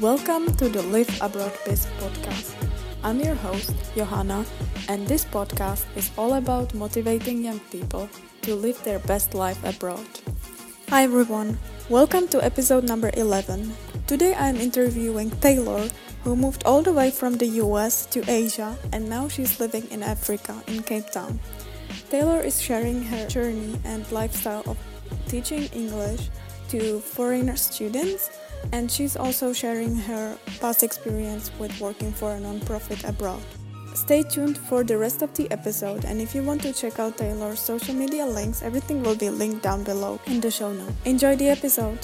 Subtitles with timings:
[0.00, 2.54] Welcome to the Live Abroad Biz podcast.
[3.02, 4.46] I'm your host, Johanna,
[4.88, 8.08] and this podcast is all about motivating young people
[8.42, 10.06] to live their best life abroad.
[10.90, 11.58] Hi everyone,
[11.90, 13.74] welcome to episode number 11.
[14.06, 15.90] Today I'm interviewing Taylor,
[16.22, 20.04] who moved all the way from the US to Asia and now she's living in
[20.04, 21.40] Africa, in Cape Town.
[22.08, 24.78] Taylor is sharing her journey and lifestyle of
[25.26, 26.30] teaching English
[26.68, 28.30] to foreigner students
[28.72, 33.42] and she's also sharing her past experience with working for a nonprofit abroad.
[33.94, 37.16] Stay tuned for the rest of the episode, and if you want to check out
[37.16, 40.94] Taylor's social media links, everything will be linked down below in the show notes.
[41.04, 41.98] Enjoy the episode.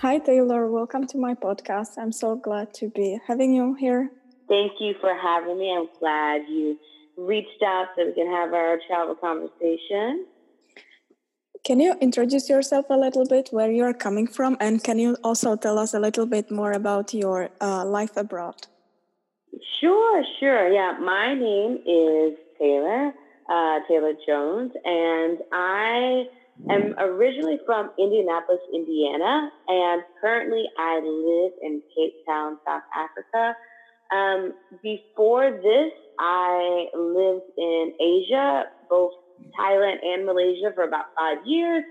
[0.00, 0.68] Hi, Taylor.
[0.68, 1.98] Welcome to my podcast.
[1.98, 4.10] I'm so glad to be having you here.
[4.48, 5.72] Thank you for having me.
[5.72, 6.78] I'm glad you
[7.16, 10.26] reached out so we can have our travel conversation.
[11.64, 15.16] Can you introduce yourself a little bit, where you are coming from, and can you
[15.22, 18.66] also tell us a little bit more about your uh, life abroad?
[19.80, 20.72] Sure, sure.
[20.72, 23.12] Yeah, my name is Taylor,
[23.48, 26.24] uh, Taylor Jones, and I
[26.68, 33.56] am originally from Indianapolis, Indiana, and currently I live in Cape Town, South Africa.
[34.10, 34.52] Um,
[34.82, 39.12] before this, I lived in Asia, both
[39.58, 41.84] Thailand and Malaysia for about five years.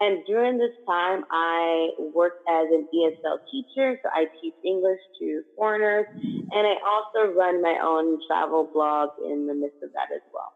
[0.00, 3.96] And during this time, I worked as an ESL teacher.
[4.02, 6.06] So I teach English to foreigners.
[6.12, 10.52] And I also run my own travel blog in the midst of that as well.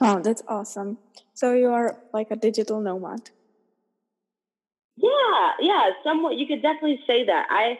[0.00, 0.98] Oh, that's awesome.
[1.34, 3.30] So you are like a digital nomad.
[4.96, 6.36] Yeah, yeah, somewhat.
[6.36, 7.46] You could definitely say that.
[7.50, 7.78] I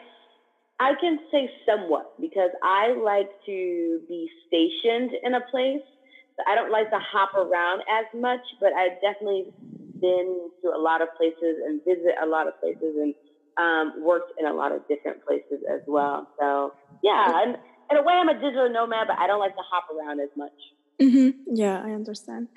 [0.79, 5.83] I can say somewhat because I like to be stationed in a place
[6.47, 9.53] I don't like to hop around as much, but I've definitely
[9.99, 13.13] been to a lot of places and visit a lot of places and
[13.57, 16.27] um, worked in a lot of different places as well.
[16.39, 17.57] So yeah, and
[17.91, 20.29] in a way, I'm a digital nomad, but I don't like to hop around as
[20.35, 20.57] much.
[20.99, 21.55] Mm-hmm.
[21.55, 22.47] Yeah, I understand.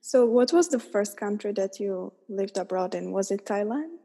[0.00, 3.10] So, what was the first country that you lived abroad in?
[3.10, 3.98] Was it Thailand?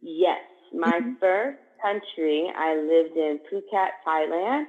[0.00, 0.40] Yes,
[0.72, 1.14] my mm-hmm.
[1.20, 4.66] first country I lived in Phuket, Thailand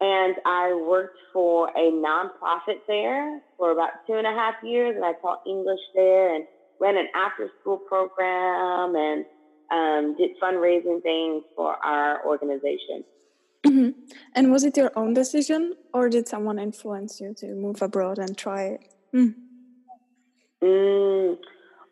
[0.00, 5.04] and I worked for a nonprofit there for about two and a half years, and
[5.04, 6.44] I taught English there and
[6.80, 9.24] ran an after school program and
[9.70, 13.04] um, did fundraising things for our organization.
[13.66, 13.90] Mm-hmm.
[14.34, 18.36] And was it your own decision, or did someone influence you to move abroad and
[18.36, 18.80] try it?
[19.12, 19.34] Mm.
[20.62, 21.38] Mm,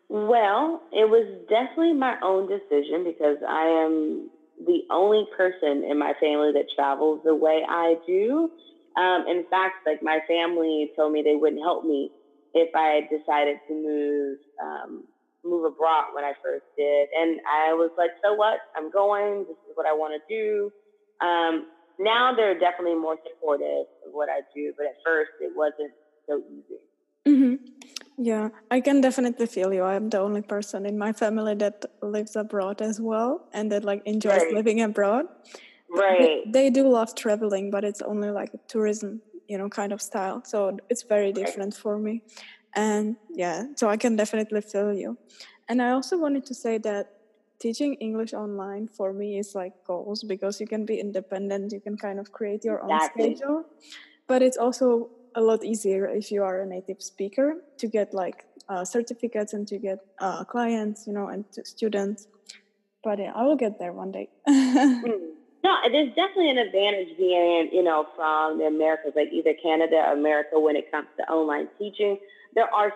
[0.09, 4.29] well, it was definitely my own decision because I am
[4.65, 8.49] the only person in my family that travels the way I do.
[8.97, 12.11] Um, in fact, like my family told me they wouldn't help me
[12.53, 15.03] if I decided to move um,
[15.45, 18.57] move abroad when I first did, and I was like, "So what?
[18.75, 19.45] I'm going.
[19.47, 20.71] This is what I want to do."
[21.25, 21.67] Um,
[21.99, 25.93] now they're definitely more supportive of what I do, but at first it wasn't
[26.27, 26.81] so easy.
[27.27, 27.55] Mm-hmm.
[28.17, 29.83] Yeah, I can definitely feel you.
[29.83, 34.01] I'm the only person in my family that lives abroad as well and that like
[34.05, 34.53] enjoys right.
[34.53, 35.25] living abroad.
[35.89, 36.41] Right.
[36.45, 40.01] They, they, do love traveling, but it's only like a tourism, you know, kind of
[40.01, 40.43] style.
[40.43, 41.81] So it's very different right.
[41.81, 42.23] for me.
[42.75, 45.17] And yeah, so I can definitely feel you.
[45.69, 47.13] And I also wanted to say that
[47.59, 51.97] teaching English online for me is like goals because you can be independent, you can
[51.97, 53.29] kind of create your exactly.
[53.29, 53.65] own schedule.
[54.27, 58.45] But it's also a lot easier if you are a native speaker to get like
[58.69, 62.27] uh, certificates and to get uh, clients, you know, and students.
[63.03, 64.29] But yeah, I will get there one day.
[64.49, 65.03] mm.
[65.63, 70.13] No, there's definitely an advantage being, you know, from the Americas, like either Canada or
[70.13, 72.17] America when it comes to online teaching.
[72.55, 72.93] There are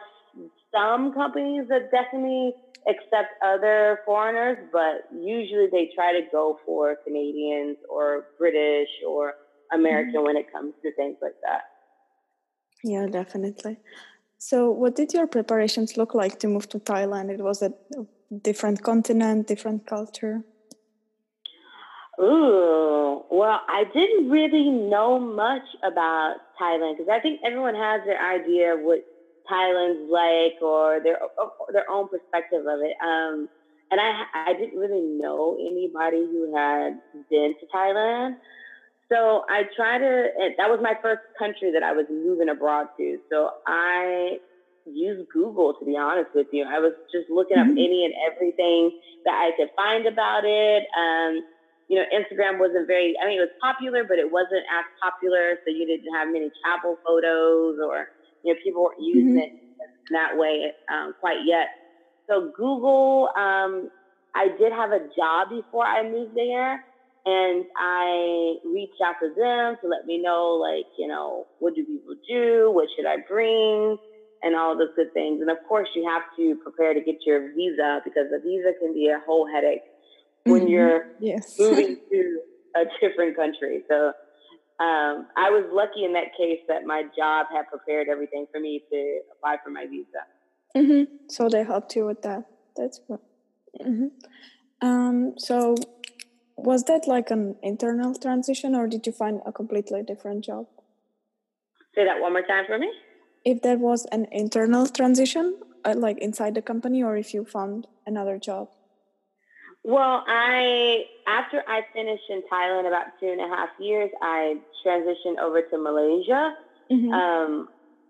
[0.71, 2.53] some companies that definitely
[2.87, 9.33] accept other foreigners, but usually they try to go for Canadians or British or
[9.73, 10.25] American mm-hmm.
[10.25, 11.70] when it comes to things like that.
[12.83, 13.77] Yeah, definitely.
[14.37, 17.29] So, what did your preparations look like to move to Thailand?
[17.29, 17.73] It was a
[18.41, 20.43] different continent, different culture.
[22.19, 28.19] Ooh, well, I didn't really know much about Thailand because I think everyone has their
[28.19, 29.05] idea of what
[29.49, 31.19] Thailand's like or their
[31.71, 32.95] their own perspective of it.
[33.03, 33.49] Um,
[33.91, 38.37] and I I didn't really know anybody who had been to Thailand.
[39.11, 40.27] So I try to,
[40.57, 43.17] that was my first country that I was moving abroad to.
[43.29, 44.37] So I
[44.85, 46.63] used Google, to be honest with you.
[46.63, 47.71] I was just looking mm-hmm.
[47.71, 50.87] up any and everything that I could find about it.
[50.95, 51.43] Um,
[51.89, 55.59] you know, Instagram wasn't very, I mean, it was popular, but it wasn't as popular.
[55.65, 59.59] So you didn't have many travel photos or, you know, people weren't using mm-hmm.
[59.59, 59.59] it
[60.11, 61.67] that way um, quite yet.
[62.29, 63.91] So Google um,
[64.35, 66.85] I did have a job before I moved there,
[67.25, 71.85] and I reached out to them to let me know, like, you know, what do
[71.85, 72.71] people do?
[72.73, 73.97] What should I bring?
[74.43, 75.39] And all those good things.
[75.39, 78.93] And of course, you have to prepare to get your visa because the visa can
[78.93, 79.83] be a whole headache
[80.45, 80.67] when mm-hmm.
[80.69, 81.55] you're yes.
[81.59, 82.39] moving to
[82.75, 83.83] a different country.
[83.87, 84.13] So
[84.79, 88.81] um, I was lucky in that case that my job had prepared everything for me
[88.91, 90.25] to apply for my visa.
[90.75, 91.27] Mm-hmm.
[91.27, 92.45] So they helped you with that.
[92.75, 93.19] That's good.
[93.79, 94.07] Mm-hmm.
[94.81, 95.75] Um, so
[96.63, 100.67] was that like an internal transition or did you find a completely different job?
[101.95, 102.89] Say that one more time for me.
[103.43, 107.87] If there was an internal transition, uh, like inside the company, or if you found
[108.05, 108.69] another job?
[109.83, 115.39] Well, I after I finished in Thailand about two and a half years, I transitioned
[115.41, 116.55] over to Malaysia.
[116.91, 117.11] Mm-hmm.
[117.11, 117.69] Um,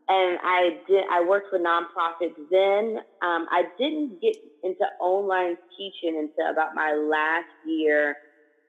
[0.09, 1.05] and I did.
[1.09, 2.97] I worked with nonprofits then.
[3.21, 8.17] Um, I didn't get into online teaching until about my last year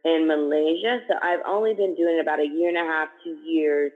[0.05, 1.01] in Malaysia.
[1.09, 3.93] So I've only been doing about a year and a half, two years,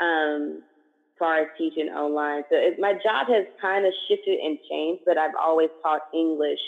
[0.00, 2.42] um, as far as teaching online.
[2.50, 6.60] So it, my job has kind of shifted and changed, but I've always taught English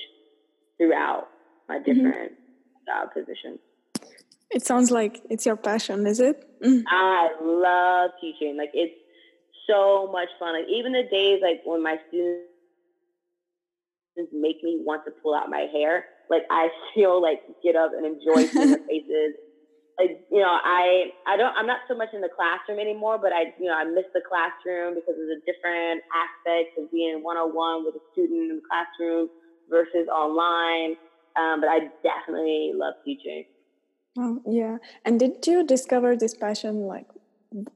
[0.78, 1.28] throughout
[1.68, 1.84] my mm-hmm.
[1.84, 2.86] different mm-hmm.
[2.86, 3.58] job positions.
[4.50, 6.48] It sounds like it's your passion, is it?
[6.62, 6.84] Mm.
[6.88, 8.56] I love teaching.
[8.56, 8.94] Like it's
[9.66, 10.54] so much fun.
[10.54, 12.46] Like even the days like when my students
[14.32, 18.06] make me want to pull out my hair, like I still like get up and
[18.06, 19.34] enjoy seeing their faces.
[19.98, 23.32] Like you know, I I don't I'm not so much in the classroom anymore, but
[23.32, 27.36] I you know I miss the classroom because it's a different aspect of being one
[27.36, 29.28] on one with a student in the classroom
[29.70, 30.96] versus online.
[31.36, 33.44] Um, but I definitely love teaching.
[34.18, 37.06] Oh yeah, and did you discover this passion like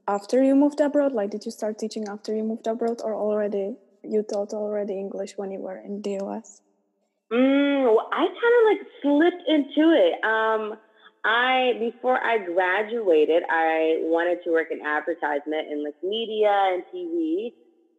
[0.07, 1.13] after you moved abroad?
[1.13, 5.33] Like, did you start teaching after you moved abroad, or already you taught already English
[5.37, 6.61] when you were in the US?
[7.31, 10.13] Mm, well, I kind of like slipped into it.
[10.23, 10.75] Um,
[11.23, 17.51] I before I graduated, I wanted to work in advertisement in like media and TV,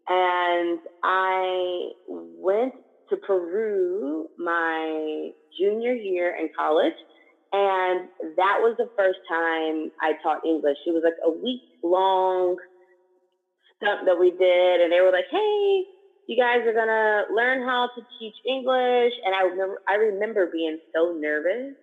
[0.09, 2.75] and I went
[3.11, 6.95] to Peru my junior year in college
[7.53, 10.79] and that was the first time I taught English.
[10.87, 12.57] It was like a week long
[13.77, 14.81] stunt that we did.
[14.81, 15.85] And they were like, hey,
[16.29, 19.13] you guys are to learn how to teach English.
[19.25, 21.75] And I remember, I remember being so nervous.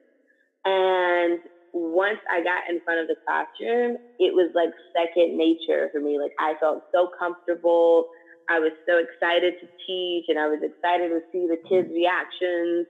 [0.65, 1.39] And
[1.73, 6.19] once I got in front of the classroom, it was like second nature for me.
[6.19, 8.07] Like I felt so comfortable.
[8.49, 12.87] I was so excited to teach and I was excited to see the kids' reactions.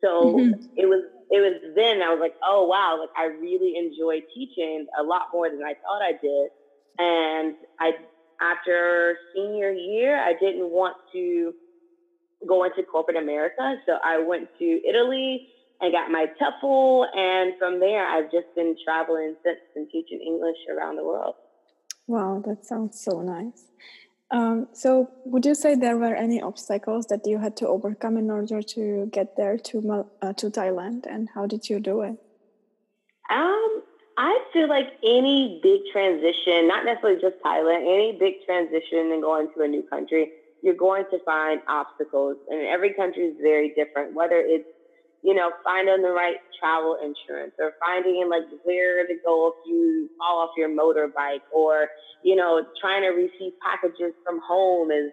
[0.00, 0.64] So mm-hmm.
[0.76, 4.86] it was it was then I was like, oh wow, like I really enjoy teaching
[4.98, 6.48] a lot more than I thought I did.
[6.98, 7.92] And I
[8.42, 11.52] after senior year, I didn't want to
[12.46, 15.48] go into corporate America, so I went to Italy
[15.80, 17.06] and got my TEFL.
[17.16, 21.34] and from there I've just been traveling since and teaching English around the world.
[22.06, 23.66] Wow, that sounds so nice.
[24.30, 28.30] Um, so, would you say there were any obstacles that you had to overcome in
[28.30, 32.16] order to get there to uh, to Thailand, and how did you do it?
[33.30, 33.82] Um,
[34.18, 39.48] I feel like any big transition, not necessarily just Thailand, any big transition and going
[39.56, 40.30] to a new country,
[40.62, 44.14] you're going to find obstacles, and every country is very different.
[44.14, 44.68] Whether it's
[45.22, 50.10] you know, finding the right travel insurance or finding like where to go if you
[50.18, 51.86] fall off your motorbike or,
[52.24, 55.12] you know, trying to receive packages from home is,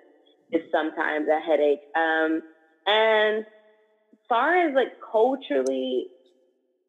[0.52, 1.82] is sometimes a headache.
[1.96, 2.42] Um,
[2.88, 6.08] and as far as like culturally,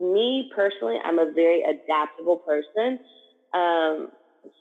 [0.00, 2.98] me personally, I'm a very adaptable person.
[3.52, 4.08] Um,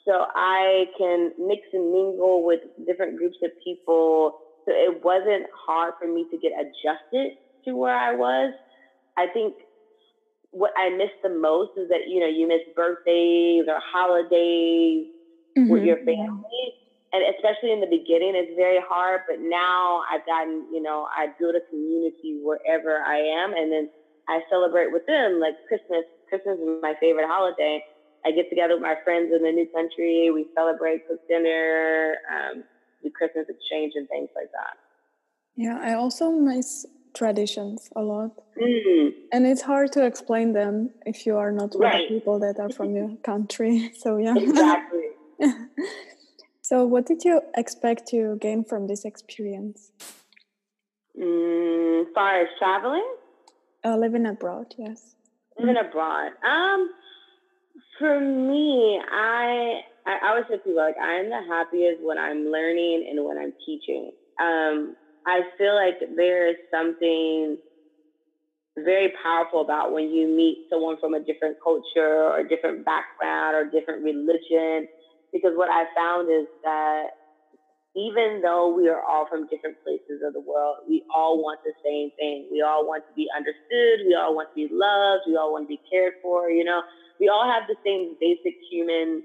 [0.06, 4.40] so I can mix and mingle with different groups of people.
[4.66, 8.54] So it wasn't hard for me to get adjusted to where I was.
[9.18, 9.56] I think
[10.52, 15.08] what I miss the most is that, you know, you miss birthdays or holidays
[15.58, 15.70] mm-hmm.
[15.70, 16.74] with your family.
[17.12, 19.22] And especially in the beginning, it's very hard.
[19.28, 23.54] But now I've gotten, you know, I build a community wherever I am.
[23.54, 23.90] And then
[24.30, 26.06] I celebrate with them like Christmas.
[26.30, 27.84] Christmas is my favorite holiday.
[28.26, 30.30] I get together with my friends in the new country.
[30.32, 32.64] We celebrate, cook dinner, um,
[33.02, 34.78] do Christmas exchange and things like that.
[35.56, 39.12] Yeah, I also miss traditions a lot mm.
[39.32, 42.02] and it's hard to explain them if you are not right.
[42.02, 45.08] with people that are from your country so yeah exactly
[46.62, 49.92] so what did you expect to gain from this experience
[51.20, 53.10] mm, far as traveling
[53.86, 55.16] uh, living abroad yes
[55.58, 56.90] living abroad um
[57.98, 63.24] for me i i always say people like i'm the happiest when i'm learning and
[63.24, 64.96] when i'm teaching um
[65.26, 67.58] I feel like there is something
[68.78, 73.66] very powerful about when you meet someone from a different culture or different background or
[73.70, 74.88] different religion.
[75.32, 77.08] Because what I found is that
[78.00, 81.76] even though we are all from different places of the world, we all want the
[81.84, 82.48] same thing.
[82.52, 84.08] We all want to be understood.
[84.08, 85.28] We all want to be loved.
[85.28, 86.50] We all want to be cared for.
[86.50, 86.82] You know,
[87.20, 89.24] we all have the same basic human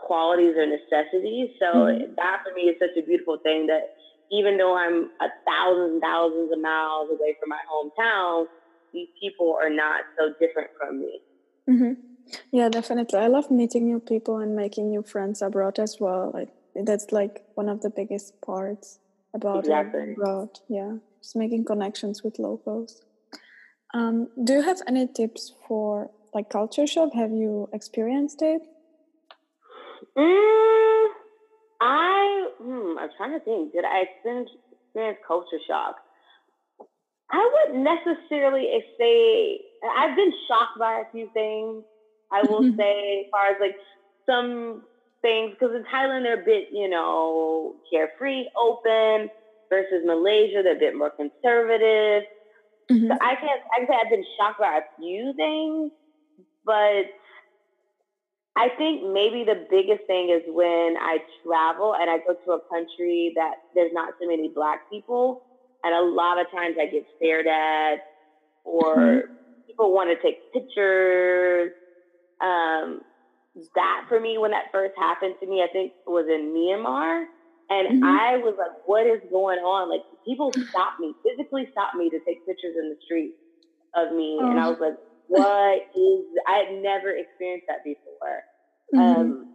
[0.00, 1.52] qualities or necessities.
[1.60, 2.16] So mm-hmm.
[2.16, 3.96] that for me is such a beautiful thing that
[4.32, 8.46] even though I'm a thousand, thousands of miles away from my hometown,
[8.92, 11.20] these people are not so different from me.
[11.68, 11.92] Mm-hmm.
[12.50, 13.18] Yeah, definitely.
[13.20, 16.30] I love meeting new people and making new friends abroad as well.
[16.34, 16.48] Like
[16.84, 18.98] that's like one of the biggest parts
[19.34, 20.12] about exactly.
[20.12, 20.50] abroad.
[20.68, 23.02] Yeah, just making connections with locals.
[23.94, 27.10] Um, do you have any tips for like culture shock?
[27.14, 28.62] Have you experienced it?
[30.16, 31.06] Mm,
[31.80, 33.72] I hmm, I'm trying to think.
[33.72, 35.96] Did I experience, experience culture shock?
[37.30, 38.68] I wouldn't necessarily
[38.98, 39.60] say
[39.96, 41.84] I've been shocked by a few things.
[42.32, 43.76] I will say, as far as like
[44.26, 44.82] some
[45.26, 49.28] things, because in Thailand they're a bit, you know, carefree, open,
[49.68, 52.22] versus Malaysia they're a bit more conservative.
[52.90, 53.08] Mm-hmm.
[53.08, 53.60] So I can't.
[53.74, 55.90] I can say I've been shocked by a few things,
[56.64, 57.10] but
[58.56, 62.60] I think maybe the biggest thing is when I travel and I go to a
[62.70, 65.42] country that there's not so many black people.
[65.84, 67.96] And a lot of times I get stared at
[68.64, 69.32] or mm-hmm.
[69.66, 71.72] people want to take pictures.
[72.40, 73.02] Um,
[73.74, 77.24] that for me, when that first happened to me, I think was in Myanmar.
[77.68, 78.04] And mm-hmm.
[78.04, 79.90] I was like, what is going on?
[79.90, 83.34] Like people stopped me, physically stopped me to take pictures in the street
[83.96, 84.38] of me.
[84.40, 84.50] Oh.
[84.50, 84.96] And I was like,
[85.28, 88.44] what is I had never experienced that before.
[88.94, 89.00] Mm-hmm.
[89.00, 89.54] Um,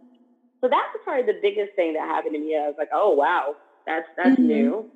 [0.60, 2.56] so that was probably the biggest thing that happened to me.
[2.56, 3.54] I was like, oh wow,
[3.86, 4.46] that's that's mm-hmm.
[4.46, 4.90] new.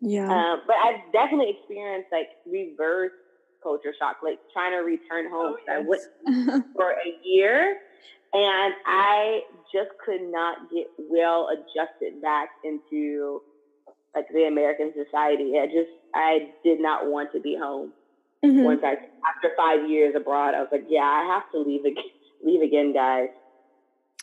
[0.00, 0.28] Yeah.
[0.28, 3.16] Um, but I've definitely experienced like reverse
[3.62, 5.56] culture shock, like trying to return home.
[5.56, 5.72] Oh, yes.
[5.72, 7.78] I went for a year
[8.32, 9.40] and I
[9.72, 13.42] just could not get well adjusted back into
[14.14, 15.58] like the American society.
[15.60, 17.92] I just I did not want to be home.
[18.44, 18.64] Mm-hmm.
[18.64, 22.04] Once I after five years abroad, I was like, yeah, I have to leave again,
[22.44, 23.28] leave again, guys.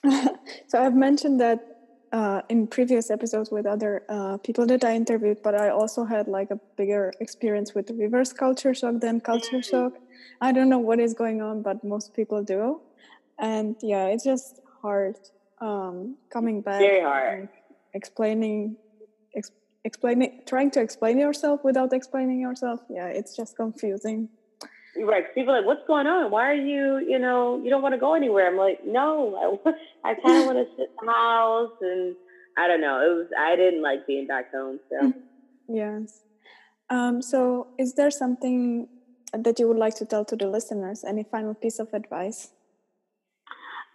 [0.67, 1.75] so I've mentioned that
[2.12, 6.27] uh, in previous episodes with other uh, people that I interviewed, but I also had
[6.27, 9.69] like a bigger experience with reverse culture shock than culture mm-hmm.
[9.69, 9.93] shock.
[10.39, 12.79] I don't know what is going on, but most people do,
[13.39, 15.18] and yeah, it's just hard
[15.62, 16.80] um, coming back.
[16.80, 17.50] Very hard.
[17.94, 18.77] explaining
[19.84, 22.80] explaining trying to explain yourself without explaining yourself.
[22.89, 24.30] Yeah it's just confusing.
[24.98, 25.25] Right.
[25.36, 26.32] People are like what's going on?
[26.32, 28.48] Why are you you know you don't want to go anywhere?
[28.48, 29.10] I'm like no
[29.63, 32.15] i, I kind of want to sit in the house and
[32.58, 32.98] i don't know.
[33.06, 35.13] It was i didn't like being back home so.
[35.68, 36.22] Yes.
[36.89, 38.88] Um, so is there something
[39.34, 41.04] that you would like to tell to the listeners?
[41.04, 42.51] Any final piece of advice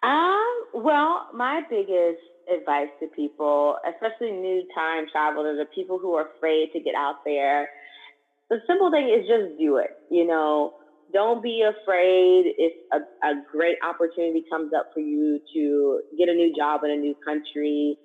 [0.02, 6.26] um well my biggest advice to people, especially new time travelers or people who are
[6.36, 7.68] afraid to get out there.
[8.50, 9.90] The simple thing is just do it.
[10.10, 10.72] You know,
[11.12, 16.34] don't be afraid if a, a great opportunity comes up for you to get a
[16.34, 17.98] new job in a new country.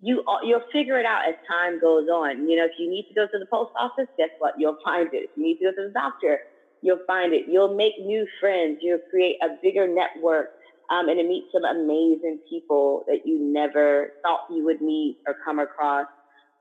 [0.00, 2.48] You you'll figure it out as time goes on.
[2.48, 4.54] You know, if you need to go to the post office, guess what?
[4.56, 5.24] You'll find it.
[5.26, 6.38] If you need to go to the doctor,
[6.82, 7.44] you'll find it.
[7.48, 8.78] You'll make new friends.
[8.80, 10.48] You'll create a bigger network
[10.90, 15.36] um, and to meet some amazing people that you never thought you would meet or
[15.44, 16.06] come across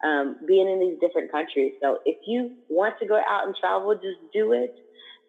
[0.03, 1.73] um, being in these different countries.
[1.81, 4.75] So if you want to go out and travel, just do it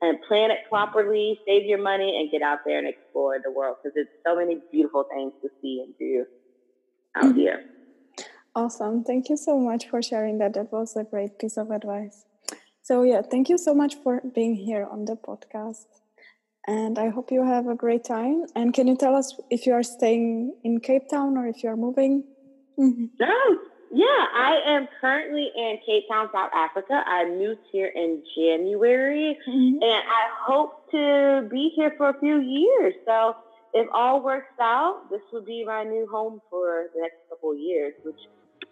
[0.00, 3.76] and plan it properly, save your money, and get out there and explore the world
[3.82, 6.26] because there's so many beautiful things to see and do
[7.16, 7.38] out mm-hmm.
[7.38, 7.64] here.
[8.54, 9.04] Awesome.
[9.04, 10.54] Thank you so much for sharing that.
[10.54, 12.24] That was a great piece of advice.
[12.82, 15.84] So, yeah, thank you so much for being here on the podcast
[16.68, 18.44] and I hope you have a great time.
[18.54, 21.70] And can you tell us if you are staying in Cape Town or if you
[21.70, 22.24] are moving?
[22.78, 23.58] Oh,
[23.90, 27.02] yeah, I am currently in Cape Town, South Africa.
[27.06, 29.82] I moved here in January, mm-hmm.
[29.82, 32.92] and I hope to be here for a few years.
[33.06, 33.34] So,
[33.72, 37.58] if all works out, this will be my new home for the next couple of
[37.58, 38.20] years, which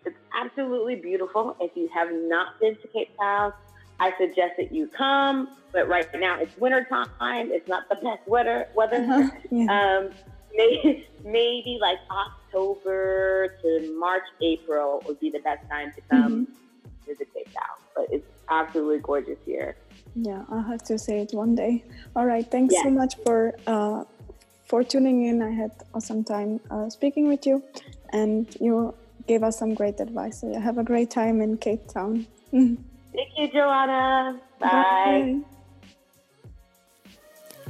[0.05, 1.57] is absolutely beautiful.
[1.61, 3.53] If you have not been to Cape Town,
[3.99, 7.51] I suggest that you come, but right now it's winter time.
[7.51, 8.69] It's not the best weather.
[8.75, 8.97] Weather.
[8.97, 9.31] Uh-huh.
[9.51, 9.99] Yeah.
[9.99, 10.11] Um,
[10.55, 17.07] maybe, maybe like October to March, April would be the best time to come mm-hmm.
[17.07, 17.77] visit Cape Town.
[17.95, 19.77] But it's absolutely gorgeous here.
[20.15, 21.85] Yeah, I'll have to say it one day.
[22.15, 22.85] All right, thanks yes.
[22.85, 24.05] so much for uh,
[24.65, 25.43] for tuning in.
[25.43, 27.63] I had awesome time uh, speaking with you,
[28.11, 28.95] and you
[29.27, 30.41] gave us some great advice.
[30.41, 32.27] So yeah, have a great time in Cape Town.
[33.37, 34.41] You, Joanna.
[34.59, 34.69] Bye.
[34.71, 35.41] Bye.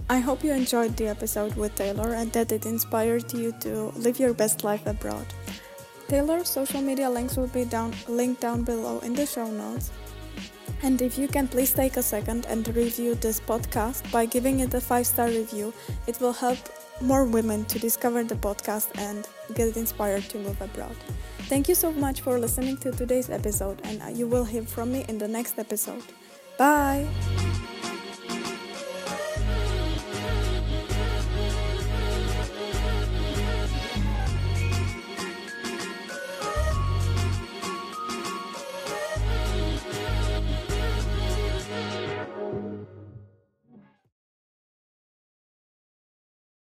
[0.08, 4.20] I hope you enjoyed the episode with Taylor and that it inspired you to live
[4.20, 5.26] your best life abroad.
[6.06, 9.90] Taylor's social media links will be down linked down below in the show notes.
[10.84, 14.74] And if you can please take a second and review this podcast by giving it
[14.74, 15.74] a 5-star review,
[16.06, 16.58] it will help
[17.00, 20.94] more women to discover the podcast and get inspired to move abroad.
[21.48, 25.04] Thank you so much for listening to today's episode and you will hear from me
[25.08, 26.02] in the next episode.
[26.58, 27.06] Bye.